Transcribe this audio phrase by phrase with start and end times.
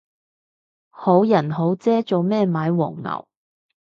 [0.89, 3.27] 好人好姐做咩買黃牛